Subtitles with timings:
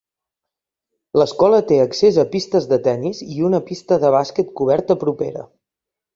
[1.21, 5.47] L'escola té accés a pistes de tenis i a una pista de bàsquet coberta propera.